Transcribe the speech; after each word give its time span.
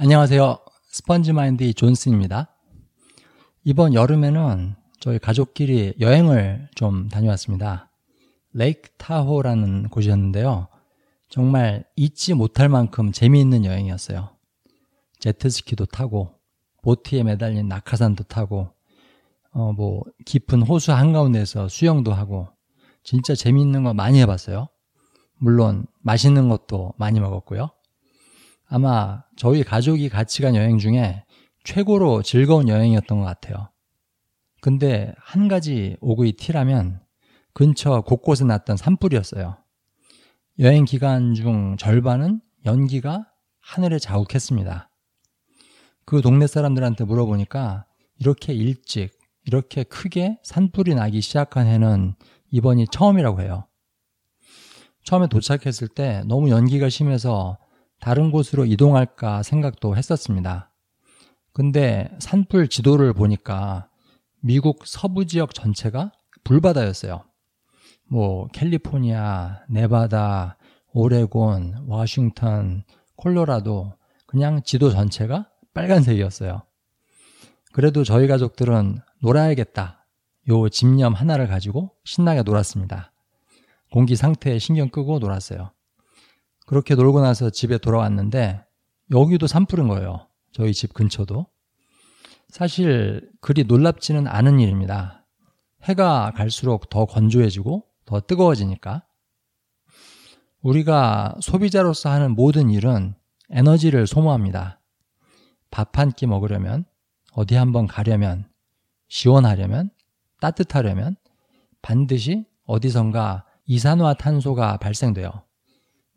안녕하세요. 0.00 0.58
스펀지 0.90 1.32
마인드 1.32 1.72
존슨입니다. 1.72 2.54
이번 3.64 3.94
여름에는 3.94 4.76
저희 5.00 5.18
가족끼리 5.18 5.94
여행을 5.98 6.68
좀 6.76 7.08
다녀왔습니다. 7.08 7.90
레이크 8.52 8.90
타호라는 8.96 9.88
곳이었는데요. 9.88 10.68
정말 11.28 11.84
잊지 11.96 12.34
못할 12.34 12.68
만큼 12.68 13.10
재미있는 13.10 13.64
여행이었어요. 13.64 14.36
제트스키도 15.18 15.86
타고, 15.86 16.32
보트에 16.82 17.24
매달린 17.24 17.66
낙하산도 17.66 18.22
타고, 18.28 18.70
어, 19.50 19.72
뭐, 19.72 20.04
깊은 20.26 20.62
호수 20.62 20.92
한가운데서 20.92 21.66
수영도 21.66 22.12
하고, 22.12 22.46
진짜 23.02 23.34
재미있는 23.34 23.82
거 23.82 23.94
많이 23.94 24.20
해봤어요. 24.20 24.68
물론, 25.38 25.86
맛있는 26.02 26.48
것도 26.48 26.94
많이 26.98 27.18
먹었고요. 27.18 27.70
아마 28.68 29.24
저희 29.36 29.64
가족이 29.64 30.08
같이 30.08 30.42
간 30.42 30.54
여행 30.54 30.78
중에 30.78 31.24
최고로 31.64 32.22
즐거운 32.22 32.68
여행이었던 32.68 33.18
것 33.18 33.24
같아요. 33.24 33.70
근데 34.60 35.14
한 35.18 35.48
가지 35.48 35.96
오구이 36.00 36.32
티라면 36.32 37.00
근처 37.54 38.02
곳곳에 38.02 38.44
났던 38.44 38.76
산불이었어요. 38.76 39.56
여행 40.60 40.84
기간 40.84 41.34
중 41.34 41.76
절반은 41.76 42.40
연기가 42.66 43.26
하늘에 43.60 43.98
자욱했습니다. 43.98 44.90
그 46.04 46.20
동네 46.20 46.46
사람들한테 46.46 47.04
물어보니까 47.04 47.86
이렇게 48.18 48.52
일찍, 48.52 49.16
이렇게 49.44 49.82
크게 49.82 50.38
산불이 50.42 50.94
나기 50.94 51.20
시작한 51.20 51.66
해는 51.66 52.14
이번이 52.50 52.86
처음이라고 52.90 53.42
해요. 53.42 53.66
처음에 55.04 55.28
도착했을 55.28 55.88
때 55.88 56.22
너무 56.26 56.50
연기가 56.50 56.88
심해서 56.88 57.58
다른 58.00 58.30
곳으로 58.30 58.64
이동할까 58.64 59.42
생각도 59.42 59.96
했었습니다. 59.96 60.70
근데 61.52 62.10
산불 62.20 62.68
지도를 62.68 63.12
보니까 63.12 63.88
미국 64.40 64.86
서부 64.86 65.26
지역 65.26 65.54
전체가 65.54 66.12
불바다였어요. 66.44 67.24
뭐 68.10 68.46
캘리포니아, 68.48 69.60
네바다, 69.68 70.56
오레곤, 70.92 71.86
워싱턴, 71.86 72.84
콜로라도 73.16 73.94
그냥 74.26 74.62
지도 74.62 74.90
전체가 74.90 75.48
빨간색이었어요. 75.74 76.62
그래도 77.72 78.04
저희 78.04 78.26
가족들은 78.26 78.98
놀아야겠다. 79.22 80.06
요 80.48 80.68
집념 80.68 81.12
하나를 81.12 81.46
가지고 81.46 81.92
신나게 82.04 82.42
놀았습니다. 82.42 83.12
공기 83.92 84.16
상태에 84.16 84.58
신경 84.58 84.88
끄고 84.88 85.18
놀았어요. 85.18 85.72
그렇게 86.68 86.94
놀고 86.94 87.22
나서 87.22 87.48
집에 87.48 87.78
돌아왔는데 87.78 88.62
여기도 89.10 89.46
산불인 89.46 89.88
거예요. 89.88 90.28
저희 90.52 90.74
집 90.74 90.92
근처도. 90.92 91.46
사실 92.50 93.30
그리 93.40 93.64
놀랍지는 93.64 94.26
않은 94.26 94.60
일입니다. 94.60 95.24
해가 95.84 96.32
갈수록 96.36 96.90
더 96.90 97.06
건조해지고 97.06 97.86
더 98.04 98.20
뜨거워지니까. 98.20 99.02
우리가 100.60 101.36
소비자로서 101.40 102.10
하는 102.10 102.34
모든 102.34 102.68
일은 102.68 103.14
에너지를 103.48 104.06
소모합니다. 104.06 104.82
밥 105.70 105.98
한 105.98 106.12
끼 106.12 106.26
먹으려면, 106.26 106.84
어디 107.32 107.54
한번 107.54 107.86
가려면, 107.86 108.46
시원하려면, 109.08 109.88
따뜻하려면 110.42 111.16
반드시 111.80 112.44
어디선가 112.66 113.46
이산화탄소가 113.64 114.76
발생돼요. 114.76 115.47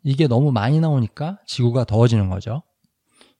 이게 0.02 0.26
너무 0.26 0.52
많이 0.52 0.80
나오니까 0.80 1.40
지구가 1.46 1.84
더워지는 1.84 2.28
거죠. 2.28 2.62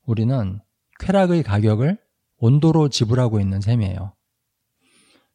우리는 0.07 0.61
쾌락의 1.01 1.43
가격을 1.43 1.99
온도로 2.39 2.89
지불하고 2.89 3.41
있는 3.41 3.61
셈이에요. 3.61 4.13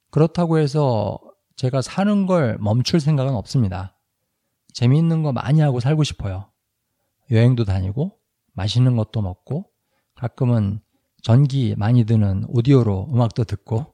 그렇다고 0.10 0.58
해서 0.58 1.20
제가 1.56 1.82
사는 1.82 2.26
걸 2.26 2.58
멈출 2.60 3.00
생각은 3.00 3.34
없습니다. 3.34 3.98
재미있는 4.74 5.24
거 5.24 5.32
많이 5.32 5.60
하고 5.60 5.80
살고 5.80 6.04
싶어요. 6.04 6.52
여행도 7.32 7.66
다니고, 7.66 8.18
맛있는 8.54 8.96
것도 8.96 9.22
먹고, 9.22 9.70
가끔은 10.16 10.80
전기 11.22 11.76
많이 11.78 12.06
드는 12.06 12.46
오디오로 12.48 13.10
음악도 13.12 13.44
듣고, 13.44 13.94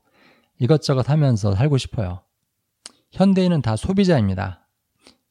이것저것 0.59 1.09
하면서 1.09 1.55
살고 1.55 1.77
싶어요. 1.77 2.23
현대인은 3.11 3.61
다 3.61 3.75
소비자입니다. 3.75 4.67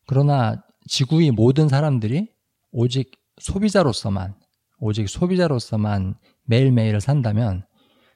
그러나 0.06 0.62
지구의 0.88 1.30
모든 1.30 1.68
사람들이 1.68 2.28
오직 2.70 3.12
소비자로서만, 3.40 4.34
오직 4.78 5.08
소비자로서만 5.08 6.16
매일매일을 6.44 7.00
산다면 7.00 7.64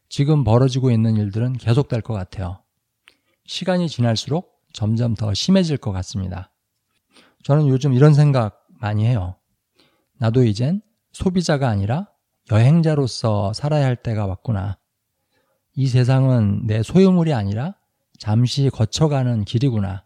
지금 0.09 0.45
벌어지고 0.45 0.91
있는 0.91 1.17
일들은 1.17 1.55
계속될 1.55 2.01
것 2.03 2.15
같아요. 2.15 2.63
시간이 3.47 3.89
지날수록 3.89 4.63
점점 4.73 5.15
더 5.15 5.33
심해질 5.33 5.77
것 5.79 5.93
같습니다. 5.93 6.53
저는 7.45 7.69
요즘 7.69 7.93
이런 7.93 8.15
생각 8.15 8.67
많이 8.81 9.07
해요. 9.07 9.37
나도 10.19 10.45
이젠 10.45 10.83
소비자가 11.13 11.69
아니라 11.69 12.09
여행자로서 12.51 13.53
살아야 13.53 13.87
할 13.87 13.97
때가 13.97 14.27
왔구나. 14.27 14.79
이 15.75 15.87
세상은 15.89 16.67
내 16.67 16.83
소유물이 16.83 17.33
아니라 17.33 17.77
잠시 18.19 18.71
거쳐가는 18.71 19.45
길이구나. 19.45 20.06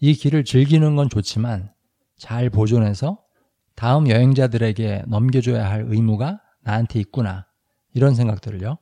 이 0.00 0.14
길을 0.14 0.44
즐기는 0.44 0.96
건 0.96 1.08
좋지만 1.08 1.72
잘 2.16 2.50
보존해서 2.50 3.22
다음 3.74 4.08
여행자들에게 4.08 5.04
넘겨줘야 5.06 5.68
할 5.68 5.84
의무가 5.88 6.40
나한테 6.62 7.00
있구나. 7.00 7.46
이런 7.94 8.14
생각들을요. 8.14 8.78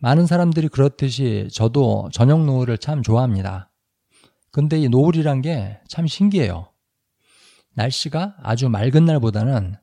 많은 0.00 0.26
사람들이 0.26 0.68
그렇듯이 0.68 1.48
저도 1.52 2.08
저녁 2.12 2.44
노을을 2.44 2.78
참 2.78 3.02
좋아합니다. 3.02 3.70
근데 4.50 4.78
이 4.78 4.88
노을이란 4.88 5.42
게 5.42 5.80
참 5.88 6.06
신기해요. 6.06 6.72
날씨가 7.74 8.36
아주 8.42 8.68
맑은 8.68 9.04
날보다는 9.04 9.76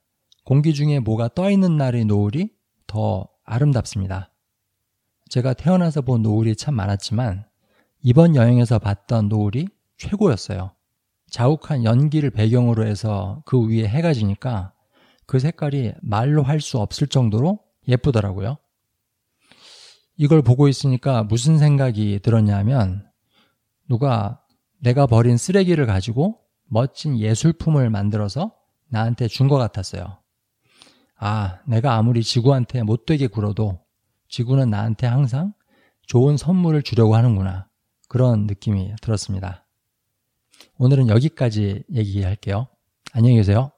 공기 0.43 0.73
중에 0.73 0.99
뭐가 0.99 1.29
떠 1.29 1.49
있는 1.49 1.77
날의 1.77 2.05
노을이 2.05 2.49
더 2.87 3.27
아름답습니다. 3.43 4.31
제가 5.29 5.53
태어나서 5.53 6.01
본 6.01 6.21
노을이 6.21 6.55
참 6.55 6.75
많았지만 6.75 7.45
이번 8.07 8.35
여행에서 8.35 8.77
봤던 8.77 9.29
노을이 9.29 9.67
최고였어요. 9.97 10.73
자욱한 11.31 11.83
연기를 11.83 12.29
배경으로 12.29 12.85
해서 12.85 13.41
그 13.47 13.67
위에 13.67 13.87
해가 13.87 14.13
지니까 14.13 14.73
그 15.25 15.39
색깔이 15.39 15.93
말로 16.03 16.43
할 16.43 16.61
수 16.61 16.77
없을 16.77 17.07
정도로 17.07 17.57
예쁘더라고요. 17.87 18.57
이걸 20.17 20.43
보고 20.43 20.67
있으니까 20.67 21.23
무슨 21.23 21.57
생각이 21.57 22.19
들었냐면 22.21 23.09
누가 23.89 24.39
내가 24.79 25.07
버린 25.07 25.35
쓰레기를 25.35 25.87
가지고 25.87 26.39
멋진 26.67 27.17
예술품을 27.17 27.89
만들어서 27.89 28.55
나한테 28.87 29.27
준 29.27 29.47
것 29.47 29.57
같았어요. 29.57 30.19
아, 31.17 31.57
내가 31.65 31.95
아무리 31.95 32.21
지구한테 32.21 32.83
못되게 32.83 33.25
굴어도 33.25 33.79
지구는 34.29 34.69
나한테 34.69 35.07
항상 35.07 35.53
좋은 36.05 36.37
선물을 36.37 36.83
주려고 36.83 37.15
하는구나. 37.15 37.67
그런 38.15 38.47
느낌이 38.47 38.93
들었습니다. 39.01 39.65
오늘은 40.77 41.09
여기까지 41.09 41.83
얘기할게요. 41.91 42.69
안녕히 43.11 43.35
계세요. 43.35 43.73